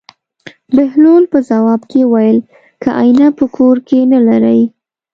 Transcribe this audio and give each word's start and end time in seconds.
بهلول 0.75 1.23
په 1.33 1.39
ځواب 1.49 1.81
کې 1.91 2.01
وویل: 2.03 2.39
که 2.81 2.89
اېنه 3.01 3.27
په 3.37 3.45
کور 3.55 3.75
کې 3.87 3.99
نه 4.11 4.19
لرې. 4.27 4.61